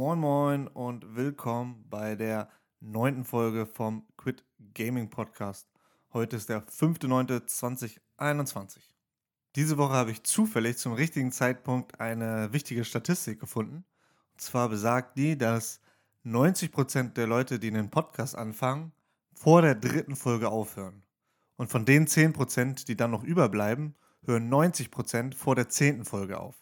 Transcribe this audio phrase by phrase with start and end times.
[0.00, 2.48] Moin Moin und willkommen bei der
[2.80, 5.68] neunten Folge vom Quit Gaming Podcast.
[6.14, 8.78] Heute ist der 5.9.2021.
[9.56, 13.84] Diese Woche habe ich zufällig zum richtigen Zeitpunkt eine wichtige Statistik gefunden.
[14.32, 15.82] Und zwar besagt die, dass
[16.24, 18.92] 90% der Leute, die einen Podcast anfangen,
[19.34, 21.02] vor der dritten Folge aufhören.
[21.56, 23.94] Und von den 10%, die dann noch überbleiben,
[24.24, 26.56] hören 90% vor der zehnten Folge auf.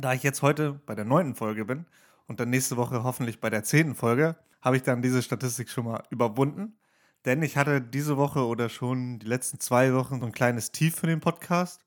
[0.00, 1.84] Da ich jetzt heute bei der neunten Folge bin
[2.32, 5.84] und dann nächste Woche hoffentlich bei der zehnten Folge, habe ich dann diese Statistik schon
[5.84, 6.78] mal überwunden.
[7.26, 10.96] Denn ich hatte diese Woche oder schon die letzten zwei Wochen so ein kleines Tief
[10.96, 11.84] für den Podcast.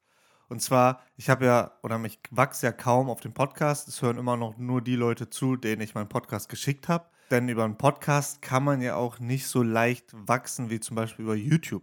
[0.48, 3.88] Und zwar, ich habe ja, oder mich wachse ja kaum auf den Podcast.
[3.88, 7.06] Es hören immer noch nur die Leute zu, denen ich meinen Podcast geschickt habe.
[7.32, 11.26] Denn über einen Podcast kann man ja auch nicht so leicht wachsen wie zum Beispiel
[11.26, 11.82] über YouTube.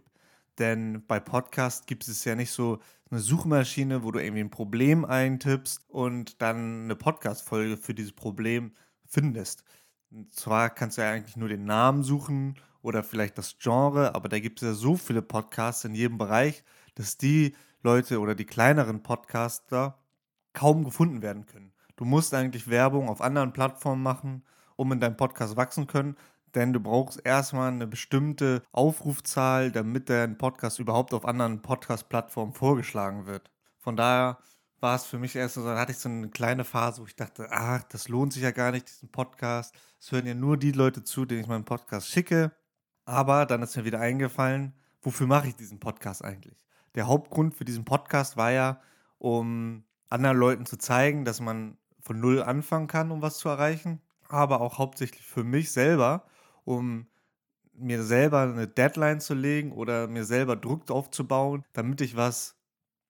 [0.59, 5.05] Denn bei Podcast gibt es ja nicht so eine Suchmaschine, wo du irgendwie ein Problem
[5.05, 8.71] eintippst und dann eine Podcast-Folge für dieses Problem
[9.05, 9.63] findest.
[10.11, 14.29] Und zwar kannst du ja eigentlich nur den Namen suchen oder vielleicht das Genre, aber
[14.29, 16.63] da gibt es ja so viele Podcasts in jedem Bereich,
[16.95, 19.97] dass die Leute oder die kleineren Podcaster
[20.53, 21.73] kaum gefunden werden können.
[21.95, 24.43] Du musst eigentlich Werbung auf anderen Plattformen machen,
[24.75, 26.15] um in deinem Podcast wachsen können,
[26.55, 33.25] denn du brauchst erstmal eine bestimmte Aufrufzahl, damit dein Podcast überhaupt auf anderen Podcast-Plattformen vorgeschlagen
[33.25, 33.51] wird.
[33.79, 34.37] Von daher
[34.79, 37.15] war es für mich erst so, dann hatte ich so eine kleine Phase, wo ich
[37.15, 39.73] dachte, ach, das lohnt sich ja gar nicht, diesen Podcast.
[39.99, 42.51] Es hören ja nur die Leute zu, denen ich meinen Podcast schicke.
[43.05, 46.63] Aber dann ist mir wieder eingefallen, wofür mache ich diesen Podcast eigentlich?
[46.95, 48.81] Der Hauptgrund für diesen Podcast war ja,
[49.17, 54.01] um anderen Leuten zu zeigen, dass man von Null anfangen kann, um was zu erreichen.
[54.27, 56.25] Aber auch hauptsächlich für mich selber,
[56.65, 57.07] um
[57.73, 62.55] mir selber eine Deadline zu legen oder mir selber Druck aufzubauen, damit ich was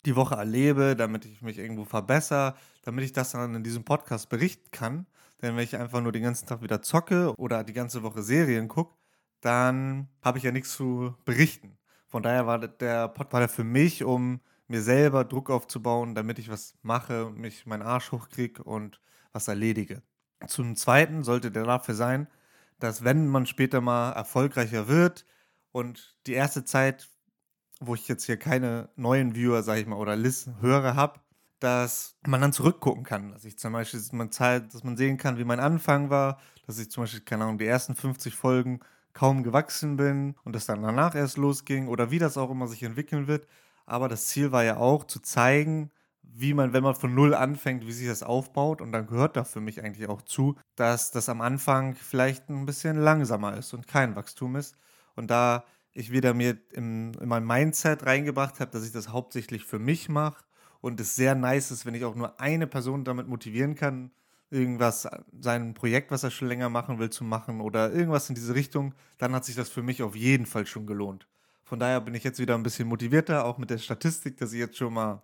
[0.05, 4.29] die Woche erlebe, damit ich mich irgendwo verbessere, damit ich das dann in diesem Podcast
[4.29, 5.05] berichten kann.
[5.41, 8.67] Denn wenn ich einfach nur den ganzen Tag wieder zocke oder die ganze Woche Serien
[8.67, 8.95] gucke,
[9.41, 11.77] dann habe ich ja nichts zu berichten.
[12.07, 16.75] Von daher war der Podcast für mich, um mir selber Druck aufzubauen, damit ich was
[16.81, 19.01] mache, mich meinen Arsch hochkriege und
[19.33, 20.01] was erledige.
[20.47, 22.28] Zum Zweiten sollte der dafür sein,
[22.83, 25.25] dass wenn man später mal erfolgreicher wird
[25.71, 27.09] und die erste Zeit,
[27.79, 31.22] wo ich jetzt hier keine neuen Viewer, sag ich mal, oder Listen, Hörer habe,
[31.59, 33.31] dass man dann zurückgucken kann.
[33.31, 36.77] Dass ich zum Beispiel, man, Zeit, dass man sehen kann, wie mein Anfang war, dass
[36.77, 38.81] ich zum Beispiel, keine Ahnung, die ersten 50 Folgen
[39.13, 42.83] kaum gewachsen bin und das dann danach erst losging oder wie das auch immer sich
[42.83, 43.47] entwickeln wird.
[43.85, 45.89] Aber das Ziel war ja auch zu zeigen,
[46.23, 48.81] wie man, wenn man von Null anfängt, wie sich das aufbaut.
[48.81, 52.66] Und dann gehört da für mich eigentlich auch zu, dass das am Anfang vielleicht ein
[52.66, 54.75] bisschen langsamer ist und kein Wachstum ist.
[55.16, 55.63] Und da
[55.94, 60.09] ich wieder mir im, in mein Mindset reingebracht habe, dass ich das hauptsächlich für mich
[60.09, 60.44] mache
[60.81, 64.11] und es sehr nice ist, wenn ich auch nur eine Person damit motivieren kann,
[64.50, 65.07] irgendwas,
[65.40, 68.94] sein Projekt, was er schon länger machen will, zu machen oder irgendwas in diese Richtung,
[69.17, 71.28] dann hat sich das für mich auf jeden Fall schon gelohnt.
[71.63, 74.59] Von daher bin ich jetzt wieder ein bisschen motivierter, auch mit der Statistik, dass ich
[74.59, 75.23] jetzt schon mal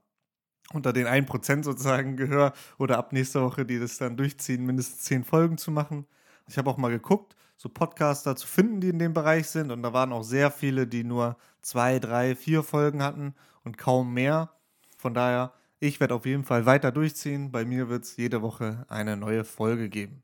[0.73, 5.23] unter den 1% sozusagen gehöre oder ab nächster Woche, die das dann durchziehen, mindestens 10
[5.23, 6.05] Folgen zu machen.
[6.47, 9.71] Ich habe auch mal geguckt, so Podcaster zu finden, die in dem Bereich sind.
[9.71, 14.13] Und da waren auch sehr viele, die nur zwei, drei, vier Folgen hatten und kaum
[14.13, 14.49] mehr.
[14.97, 17.51] Von daher, ich werde auf jeden Fall weiter durchziehen.
[17.51, 20.23] Bei mir wird es jede Woche eine neue Folge geben.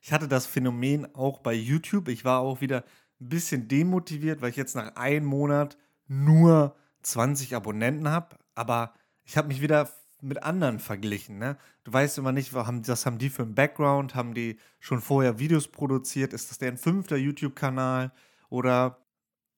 [0.00, 2.08] Ich hatte das Phänomen auch bei YouTube.
[2.08, 2.84] Ich war auch wieder
[3.20, 5.76] ein bisschen demotiviert, weil ich jetzt nach einem Monat
[6.06, 8.36] nur 20 Abonnenten habe.
[8.54, 8.94] Aber
[9.28, 9.90] ich habe mich wieder
[10.22, 11.38] mit anderen verglichen.
[11.38, 11.58] Ne?
[11.84, 14.14] Du weißt immer nicht, was haben die für einen Background?
[14.14, 16.32] Haben die schon vorher Videos produziert?
[16.32, 18.10] Ist das deren fünfter YouTube-Kanal?
[18.48, 19.04] Oder,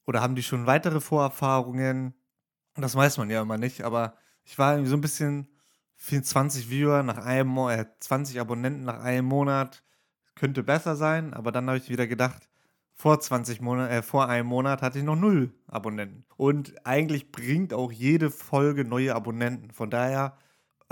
[0.06, 2.14] oder haben die schon weitere Vorerfahrungen?
[2.75, 5.47] Das weiß man ja immer nicht, aber ich war irgendwie so ein bisschen
[5.98, 9.84] 24 Viewer nach einem äh, 20 Abonnenten nach einem Monat
[10.34, 12.50] könnte besser sein, aber dann habe ich wieder gedacht,
[13.00, 16.27] vor 20 Monaten, äh, vor einem Monat hatte ich noch null Abonnenten.
[16.37, 19.71] Und eigentlich bringt auch jede Folge neue Abonnenten.
[19.71, 20.37] Von daher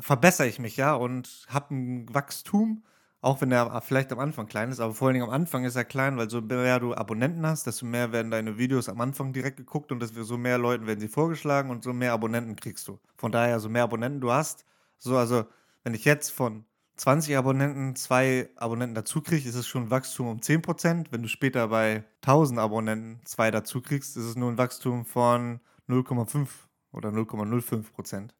[0.00, 2.82] verbessere ich mich ja und habe ein Wachstum,
[3.20, 5.76] auch wenn der vielleicht am Anfang klein ist, aber vor allen Dingen am Anfang ist
[5.76, 9.34] er klein, weil so mehr du Abonnenten hast, desto mehr werden deine Videos am Anfang
[9.34, 12.98] direkt geguckt und desto mehr Leuten werden sie vorgeschlagen und so mehr Abonnenten kriegst du.
[13.18, 14.64] Von daher, so mehr Abonnenten du hast,
[14.98, 15.44] so also
[15.84, 16.64] wenn ich jetzt von
[16.98, 21.06] 20 Abonnenten zwei Abonnenten dazu kriegst, ist es schon ein Wachstum um 10%.
[21.10, 25.60] Wenn du später bei 1000 Abonnenten zwei dazu kriegst, ist es nur ein Wachstum von
[25.88, 26.48] 0,5
[26.92, 28.30] oder 0,05%.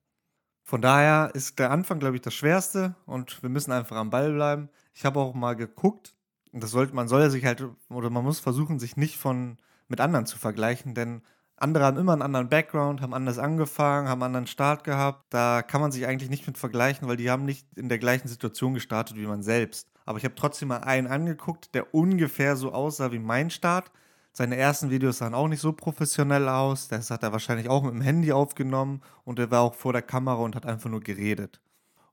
[0.64, 4.32] Von daher ist der Anfang, glaube ich, das Schwerste und wir müssen einfach am Ball
[4.32, 4.68] bleiben.
[4.92, 6.14] Ich habe auch mal geguckt,
[6.52, 9.56] das sollte, man soll sich halt, oder man muss versuchen, sich nicht von
[9.86, 11.22] mit anderen zu vergleichen, denn
[11.60, 15.24] andere haben immer einen anderen Background, haben anders angefangen, haben einen anderen Start gehabt.
[15.30, 18.28] Da kann man sich eigentlich nicht mit vergleichen, weil die haben nicht in der gleichen
[18.28, 19.88] Situation gestartet wie man selbst.
[20.06, 23.90] aber ich habe trotzdem mal einen angeguckt, der ungefähr so aussah wie mein Start.
[24.32, 26.88] Seine ersten Videos sahen auch nicht so professionell aus.
[26.88, 30.02] Das hat er wahrscheinlich auch mit dem Handy aufgenommen und er war auch vor der
[30.02, 31.60] Kamera und hat einfach nur geredet.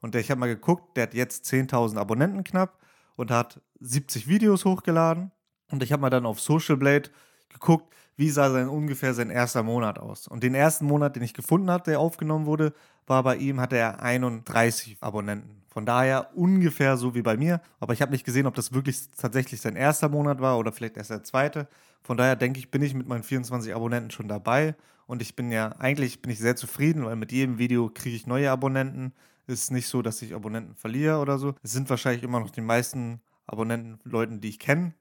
[0.01, 2.79] Und ich habe mal geguckt, der hat jetzt 10.000 Abonnenten knapp
[3.15, 5.31] und hat 70 Videos hochgeladen.
[5.71, 7.09] Und ich habe mal dann auf Social Blade
[7.49, 10.27] geguckt, wie sah sein ungefähr sein erster Monat aus.
[10.27, 12.73] Und den ersten Monat, den ich gefunden habe, der aufgenommen wurde,
[13.07, 15.63] war bei ihm, hatte er 31 Abonnenten.
[15.67, 17.59] Von daher ungefähr so wie bei mir.
[17.81, 20.95] Aber ich habe nicht gesehen, ob das wirklich tatsächlich sein erster Monat war oder vielleicht
[20.95, 21.67] erst der zweite.
[22.01, 24.75] Von daher denke ich, bin ich mit meinen 24 Abonnenten schon dabei.
[25.05, 28.25] Und ich bin ja, eigentlich bin ich sehr zufrieden, weil mit jedem Video kriege ich
[28.25, 29.13] neue Abonnenten.
[29.47, 31.55] Ist nicht so, dass ich Abonnenten verliere oder so.
[31.61, 34.93] Es sind wahrscheinlich immer noch die meisten Abonnenten Leuten, die ich kenne.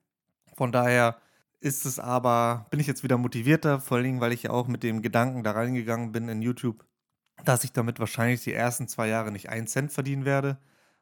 [0.56, 1.16] Von daher
[1.64, 4.68] ist es aber, bin ich jetzt wieder motivierter, vor allen Dingen, weil ich ja auch
[4.68, 6.84] mit dem Gedanken da reingegangen bin in YouTube,
[7.44, 10.58] dass ich damit wahrscheinlich die ersten zwei Jahre nicht einen Cent verdienen werde.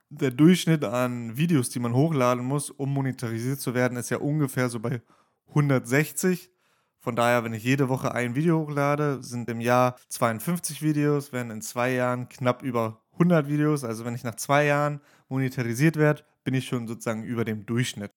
[0.08, 4.68] Der Durchschnitt an Videos, die man hochladen muss, um monetarisiert zu werden, ist ja ungefähr
[4.68, 5.02] so bei
[5.48, 6.50] 160.
[7.00, 11.50] Von daher, wenn ich jede Woche ein Video hochlade, sind im Jahr 52 Videos, werden
[11.50, 13.82] in zwei Jahren knapp über 100 Videos.
[13.82, 18.12] Also wenn ich nach zwei Jahren monetarisiert werde, bin ich schon sozusagen über dem Durchschnitt.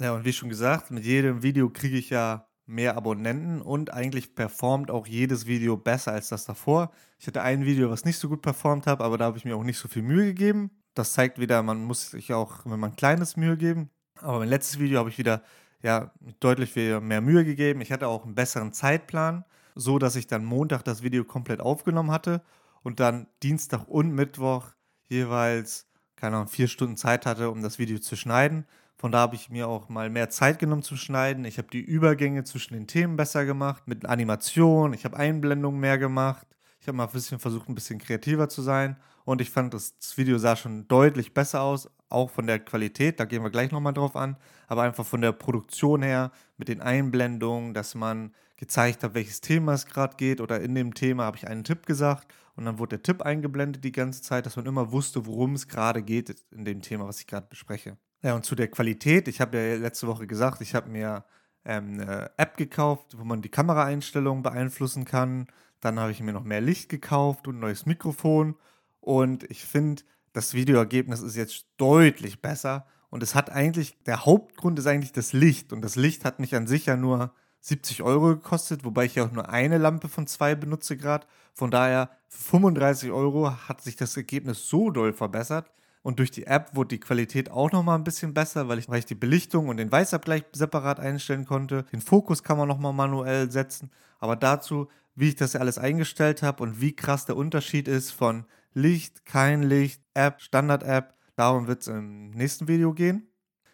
[0.00, 4.34] Ja, und wie schon gesagt, mit jedem Video kriege ich ja mehr Abonnenten und eigentlich
[4.34, 6.90] performt auch jedes Video besser als das davor.
[7.18, 9.54] Ich hatte ein Video, was nicht so gut performt hat, aber da habe ich mir
[9.56, 10.70] auch nicht so viel Mühe gegeben.
[10.94, 13.90] Das zeigt wieder, man muss sich auch, wenn man kleines Mühe geben.
[14.22, 15.42] Aber mein letztes Video habe ich wieder
[15.82, 17.82] ja, deutlich mehr Mühe gegeben.
[17.82, 19.44] Ich hatte auch einen besseren Zeitplan,
[19.74, 22.42] so dass ich dann Montag das Video komplett aufgenommen hatte
[22.82, 24.68] und dann Dienstag und Mittwoch
[25.08, 28.64] jeweils, keine Ahnung, vier Stunden Zeit hatte, um das Video zu schneiden.
[29.00, 31.46] Von da habe ich mir auch mal mehr Zeit genommen zum Schneiden.
[31.46, 34.92] Ich habe die Übergänge zwischen den Themen besser gemacht, mit Animation.
[34.92, 36.46] Ich habe Einblendungen mehr gemacht.
[36.82, 38.98] Ich habe mal ein bisschen versucht, ein bisschen kreativer zu sein.
[39.24, 43.18] Und ich fand, das Video sah schon deutlich besser aus, auch von der Qualität.
[43.18, 44.36] Da gehen wir gleich nochmal drauf an.
[44.66, 49.72] Aber einfach von der Produktion her, mit den Einblendungen, dass man gezeigt hat, welches Thema
[49.72, 50.42] es gerade geht.
[50.42, 52.30] Oder in dem Thema habe ich einen Tipp gesagt.
[52.54, 55.68] Und dann wurde der Tipp eingeblendet die ganze Zeit, dass man immer wusste, worum es
[55.68, 57.96] gerade geht in dem Thema, was ich gerade bespreche.
[58.22, 61.24] Ja, und zu der Qualität, ich habe ja letzte Woche gesagt, ich habe mir
[61.64, 65.46] ähm, eine App gekauft, wo man die Kameraeinstellungen beeinflussen kann.
[65.80, 68.56] Dann habe ich mir noch mehr Licht gekauft und ein neues Mikrofon.
[69.00, 70.02] Und ich finde,
[70.34, 72.86] das Videoergebnis ist jetzt deutlich besser.
[73.08, 75.72] Und es hat eigentlich, der Hauptgrund ist eigentlich das Licht.
[75.72, 79.24] Und das Licht hat mich an sich ja nur 70 Euro gekostet, wobei ich ja
[79.24, 81.26] auch nur eine Lampe von zwei benutze gerade.
[81.54, 85.70] Von daher, für 35 Euro hat sich das Ergebnis so doll verbessert.
[86.02, 89.00] Und durch die App wurde die Qualität auch nochmal ein bisschen besser, weil ich, weil
[89.00, 91.84] ich die Belichtung und den Weißabgleich separat einstellen konnte.
[91.92, 93.90] Den Fokus kann man nochmal manuell setzen.
[94.18, 98.46] Aber dazu, wie ich das alles eingestellt habe und wie krass der Unterschied ist von
[98.72, 103.26] Licht, kein Licht, App, Standard-App, darum wird es im nächsten Video gehen.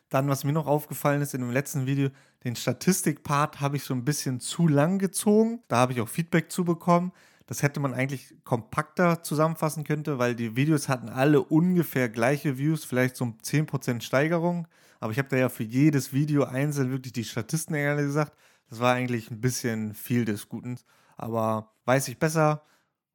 [0.09, 2.11] Dann, was mir noch aufgefallen ist in dem letzten Video,
[2.45, 5.63] den Statistik-Part habe ich so ein bisschen zu lang gezogen.
[5.69, 7.13] Da habe ich auch Feedback zu bekommen.
[7.47, 12.85] Das hätte man eigentlich kompakter zusammenfassen können, weil die Videos hatten alle ungefähr gleiche Views,
[12.85, 14.67] vielleicht so um 10% Steigerung.
[14.99, 18.37] Aber ich habe da ja für jedes Video einzeln wirklich die Statisten ehrlich gesagt.
[18.69, 20.77] Das war eigentlich ein bisschen viel des Guten.
[21.17, 22.63] Aber weiß ich besser.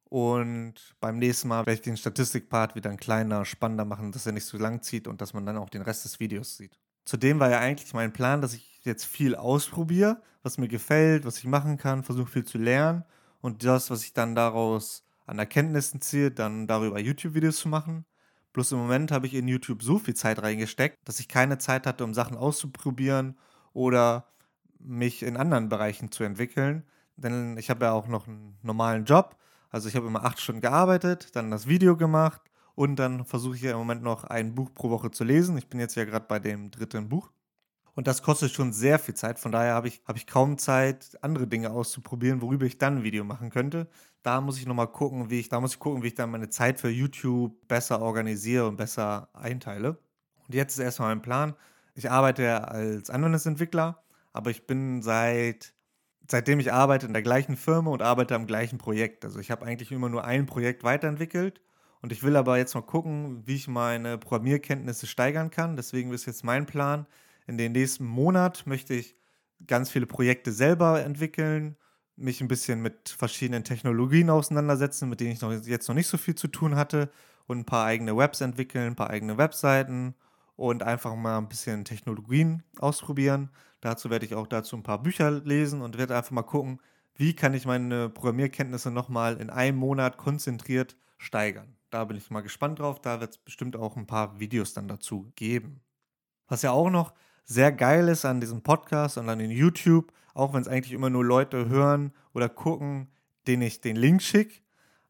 [0.04, 4.32] Und beim nächsten Mal werde ich den Statistikpart wieder ein kleiner, spannender machen, dass er
[4.32, 6.78] nicht so lang zieht und dass man dann auch den Rest des Videos sieht.
[7.04, 11.38] Zudem war ja eigentlich mein Plan, dass ich jetzt viel ausprobiere, was mir gefällt, was
[11.38, 13.04] ich machen kann, versuche viel zu lernen
[13.42, 18.06] und das, was ich dann daraus an Erkenntnissen ziehe, dann darüber YouTube-Videos zu machen.
[18.52, 21.86] Bloß im Moment habe ich in YouTube so viel Zeit reingesteckt, dass ich keine Zeit
[21.86, 23.36] hatte, um Sachen auszuprobieren
[23.72, 24.28] oder
[24.78, 26.84] mich in anderen Bereichen zu entwickeln.
[27.16, 29.36] Denn ich habe ja auch noch einen normalen Job.
[29.70, 32.42] Also ich habe immer acht Stunden gearbeitet, dann das Video gemacht
[32.74, 35.56] und dann versuche ich ja im Moment noch ein Buch pro Woche zu lesen.
[35.56, 37.30] Ich bin jetzt ja gerade bei dem dritten Buch.
[37.94, 39.38] Und das kostet schon sehr viel Zeit.
[39.38, 43.02] Von daher habe ich, hab ich kaum Zeit, andere Dinge auszuprobieren, worüber ich dann ein
[43.02, 43.88] Video machen könnte.
[44.22, 46.48] Da muss ich nochmal gucken, wie ich, da muss ich gucken, wie ich dann meine
[46.48, 49.98] Zeit für YouTube besser organisiere und besser einteile.
[50.46, 51.54] Und jetzt ist erstmal mein Plan.
[51.94, 55.74] Ich arbeite als Anwendungsentwickler, aber ich bin seit
[56.28, 59.24] seitdem ich arbeite in der gleichen Firma und arbeite am gleichen Projekt.
[59.24, 61.60] Also ich habe eigentlich immer nur ein Projekt weiterentwickelt
[62.00, 65.76] und ich will aber jetzt mal gucken, wie ich meine Programmierkenntnisse steigern kann.
[65.76, 67.06] Deswegen ist jetzt mein Plan,
[67.46, 69.16] in den nächsten Monat möchte ich
[69.66, 71.76] ganz viele Projekte selber entwickeln,
[72.16, 76.18] mich ein bisschen mit verschiedenen Technologien auseinandersetzen, mit denen ich noch, jetzt noch nicht so
[76.18, 77.10] viel zu tun hatte
[77.46, 80.14] und ein paar eigene Webs entwickeln, ein paar eigene Webseiten
[80.56, 83.50] und einfach mal ein bisschen Technologien ausprobieren.
[83.80, 86.80] Dazu werde ich auch dazu ein paar Bücher lesen und werde einfach mal gucken,
[87.14, 91.76] wie kann ich meine Programmierkenntnisse nochmal in einem Monat konzentriert steigern.
[91.90, 93.00] Da bin ich mal gespannt drauf.
[93.00, 95.82] Da wird es bestimmt auch ein paar Videos dann dazu geben.
[96.48, 97.12] Was ja auch noch
[97.44, 101.10] sehr geil ist an diesem Podcast und an den YouTube, auch wenn es eigentlich immer
[101.10, 103.08] nur Leute hören oder gucken,
[103.46, 104.60] denen ich den Link schicke.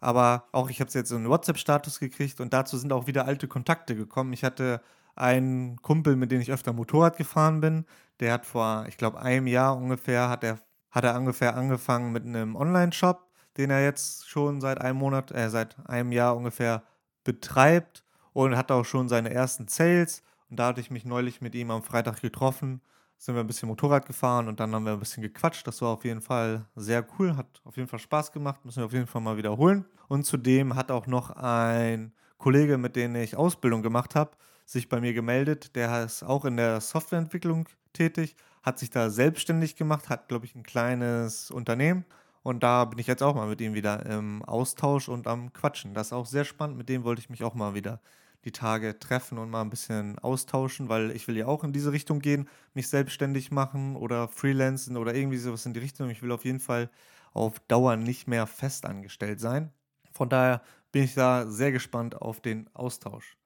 [0.00, 3.46] Aber auch ich habe jetzt so einen WhatsApp-Status gekriegt und dazu sind auch wieder alte
[3.46, 4.32] Kontakte gekommen.
[4.32, 4.80] Ich hatte
[5.14, 7.84] einen Kumpel, mit dem ich öfter Motorrad gefahren bin.
[8.18, 10.58] Der hat vor, ich glaube, einem Jahr ungefähr, hat er,
[10.90, 15.50] hat er ungefähr angefangen mit einem Online-Shop, den er jetzt schon seit einem Monat, äh,
[15.50, 16.82] seit einem Jahr ungefähr
[17.24, 20.22] betreibt und hat auch schon seine ersten Sales.
[20.52, 22.80] Und da hatte ich mich neulich mit ihm am Freitag getroffen
[23.22, 25.64] sind wir ein bisschen Motorrad gefahren und dann haben wir ein bisschen gequatscht.
[25.64, 28.86] Das war auf jeden Fall sehr cool, hat auf jeden Fall Spaß gemacht, müssen wir
[28.86, 29.84] auf jeden Fall mal wiederholen.
[30.08, 34.32] Und zudem hat auch noch ein Kollege, mit dem ich Ausbildung gemacht habe,
[34.64, 35.76] sich bei mir gemeldet.
[35.76, 40.56] Der ist auch in der Softwareentwicklung tätig, hat sich da selbstständig gemacht, hat, glaube ich,
[40.56, 42.04] ein kleines Unternehmen.
[42.42, 45.94] Und da bin ich jetzt auch mal mit ihm wieder im Austausch und am Quatschen.
[45.94, 46.76] Das ist auch sehr spannend.
[46.76, 48.00] Mit dem wollte ich mich auch mal wieder
[48.44, 51.92] die Tage treffen und mal ein bisschen austauschen, weil ich will ja auch in diese
[51.92, 56.10] Richtung gehen, mich selbstständig machen oder freelancen oder irgendwie sowas in die Richtung.
[56.10, 56.90] Ich will auf jeden Fall
[57.32, 59.72] auf Dauer nicht mehr festangestellt sein.
[60.12, 63.36] Von daher bin ich da sehr gespannt auf den Austausch.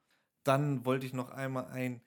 [0.44, 2.02] Dann wollte ich noch einmal ein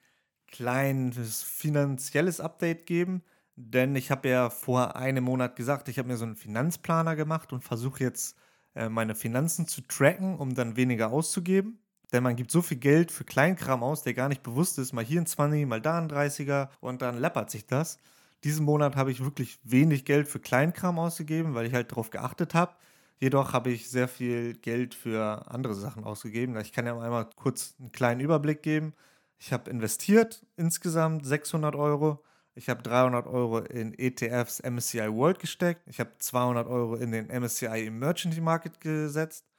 [0.46, 3.22] kleines finanzielles Update geben,
[3.56, 7.52] denn ich habe ja vor einem Monat gesagt, ich habe mir so einen Finanzplaner gemacht
[7.52, 8.36] und versuche jetzt
[8.74, 11.80] äh, meine Finanzen zu tracken, um dann weniger auszugeben.
[12.12, 14.92] Denn man gibt so viel Geld für Kleinkram aus, der gar nicht bewusst ist.
[14.92, 17.98] Mal hier ein 20, mal da ein 30er und dann läppert sich das.
[18.44, 22.54] Diesen Monat habe ich wirklich wenig Geld für Kleinkram ausgegeben, weil ich halt darauf geachtet
[22.54, 22.74] habe.
[23.18, 26.58] Jedoch habe ich sehr viel Geld für andere Sachen ausgegeben.
[26.58, 28.94] Ich kann ja einmal kurz einen kleinen Überblick geben.
[29.38, 32.24] Ich habe investiert insgesamt 600 Euro.
[32.54, 35.82] Ich habe 300 Euro in ETFs MSCI World gesteckt.
[35.86, 39.49] Ich habe 200 Euro in den MSCI Emerging Market gesetzt.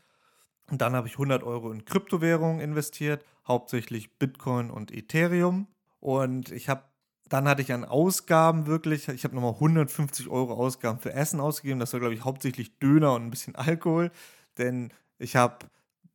[0.71, 5.67] Und dann habe ich 100 Euro in Kryptowährungen investiert, hauptsächlich Bitcoin und Ethereum.
[5.99, 6.83] Und ich habe,
[7.27, 11.81] dann hatte ich an Ausgaben wirklich, ich habe nochmal 150 Euro Ausgaben für Essen ausgegeben.
[11.81, 14.11] Das war, glaube ich, hauptsächlich Döner und ein bisschen Alkohol.
[14.57, 15.57] Denn ich habe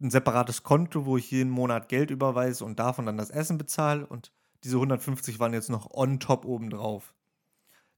[0.01, 4.07] ein separates Konto, wo ich jeden Monat Geld überweise und davon dann das Essen bezahle.
[4.07, 4.33] Und
[4.65, 7.13] diese 150 waren jetzt noch on top obendrauf.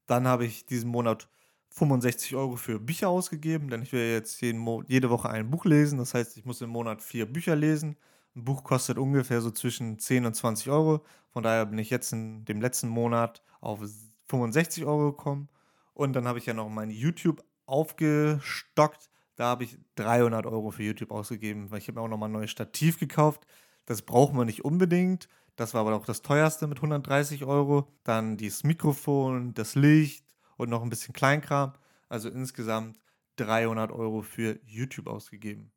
[0.06, 1.28] Dann habe ich diesen Monat
[1.70, 5.98] 65 Euro für Bücher ausgegeben, denn ich will jetzt jede Woche ein Buch lesen.
[5.98, 7.96] Das heißt, ich muss im Monat vier Bücher lesen.
[8.34, 11.04] Ein Buch kostet ungefähr so zwischen 10 und 20 Euro.
[11.30, 13.80] Von daher bin ich jetzt in dem letzten Monat auf
[14.28, 15.48] 65 Euro gekommen.
[15.94, 19.10] Und dann habe ich ja noch mein YouTube aufgestockt.
[19.36, 22.32] Da habe ich 300 Euro für YouTube ausgegeben, weil ich habe mir auch nochmal ein
[22.32, 23.46] neues Stativ gekauft.
[23.86, 25.28] Das braucht man nicht unbedingt.
[25.56, 27.88] Das war aber auch das teuerste mit 130 Euro.
[28.04, 30.24] Dann dieses Mikrofon, das Licht,
[30.58, 31.72] und noch ein bisschen Kleinkram.
[32.10, 32.98] Also insgesamt
[33.36, 35.72] 300 Euro für YouTube ausgegeben.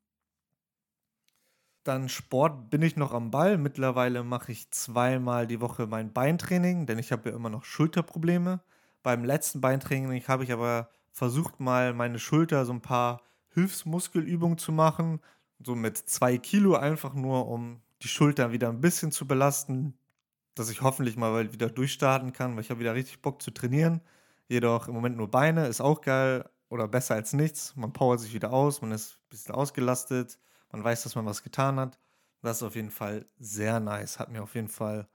[1.84, 3.58] Dann Sport bin ich noch am Ball.
[3.58, 8.60] Mittlerweile mache ich zweimal die Woche mein Beintraining, denn ich habe ja immer noch Schulterprobleme.
[9.02, 14.72] Beim letzten Beintraining habe ich aber versucht, mal meine Schulter so ein paar Hilfsmuskelübungen zu
[14.72, 15.22] machen.
[15.64, 19.96] So mit zwei Kilo einfach nur, um die Schulter wieder ein bisschen zu belasten,
[20.56, 24.02] dass ich hoffentlich mal wieder durchstarten kann, weil ich habe wieder richtig Bock zu trainieren.
[24.52, 27.74] Jedoch im Moment nur Beine, ist auch geil oder besser als nichts.
[27.78, 30.40] Man powert sich wieder aus, man ist ein bisschen ausgelastet,
[30.74, 31.98] man weiß, dass man was getan hat.
[32.42, 34.20] Das ist auf jeden Fall sehr nice.
[34.20, 35.08] Hat mir auf jeden Fall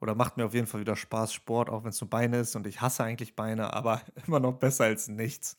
[0.00, 2.56] oder macht mir auf jeden Fall wieder Spaß, Sport, auch wenn es nur Beine ist.
[2.56, 5.56] Und ich hasse eigentlich Beine, aber immer noch besser als nichts.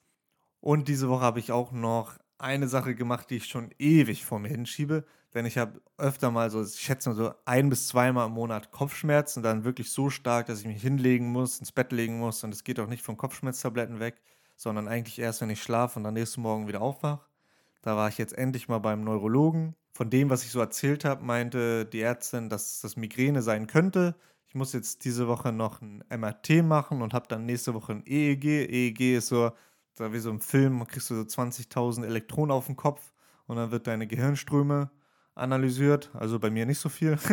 [0.59, 4.39] Und diese Woche habe ich auch noch eine Sache gemacht, die ich schon ewig vor
[4.39, 5.05] mir hinschiebe.
[5.33, 8.71] Denn ich habe öfter mal so, ich schätze mal so ein bis zweimal im Monat
[8.71, 12.43] Kopfschmerzen dann wirklich so stark, dass ich mich hinlegen muss, ins Bett legen muss.
[12.43, 14.21] Und es geht auch nicht von Kopfschmerztabletten weg,
[14.57, 17.21] sondern eigentlich erst, wenn ich schlafe und dann nächsten Morgen wieder aufwache.
[17.81, 19.75] Da war ich jetzt endlich mal beim Neurologen.
[19.93, 24.15] Von dem, was ich so erzählt habe, meinte die Ärztin, dass das Migräne sein könnte.
[24.47, 28.03] Ich muss jetzt diese Woche noch ein MRT machen und habe dann nächste Woche ein
[28.05, 28.69] EEG.
[28.69, 29.51] EEG ist so,
[29.95, 33.13] da wie so im Film, kriegst du so 20.000 Elektronen auf den Kopf
[33.47, 34.91] und dann wird deine Gehirnströme
[35.35, 36.11] analysiert.
[36.13, 37.17] Also bei mir nicht so viel.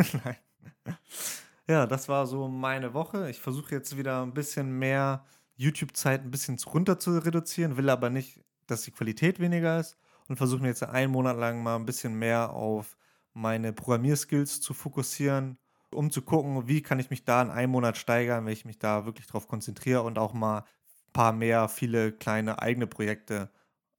[1.71, 3.28] Ja, das war so meine Woche.
[3.28, 5.26] Ich versuche jetzt wieder ein bisschen mehr
[5.57, 10.37] YouTube-Zeit ein bisschen runter zu reduzieren, will aber nicht, dass die Qualität weniger ist und
[10.37, 12.97] versuche mir jetzt einen Monat lang mal ein bisschen mehr auf
[13.35, 15.59] meine Programmierskills zu fokussieren,
[15.90, 18.78] um zu gucken, wie kann ich mich da in einem Monat steigern, wenn ich mich
[18.78, 23.50] da wirklich drauf konzentriere und auch mal ein paar mehr, viele kleine eigene Projekte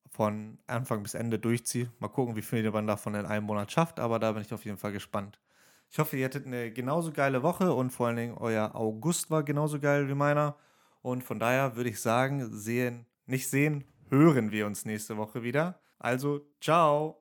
[0.10, 1.92] von Anfang bis Ende durchziehe.
[2.00, 4.66] Mal gucken, wie viel man davon in einem Monat schafft, aber da bin ich auf
[4.66, 5.39] jeden Fall gespannt.
[5.92, 9.44] Ich hoffe, ihr hattet eine genauso geile Woche und vor allen Dingen euer August war
[9.44, 10.56] genauso geil wie meiner.
[11.01, 15.80] Und von daher würde ich sagen, sehen, nicht sehen, hören wir uns nächste Woche wieder.
[15.98, 17.18] Also, ciao!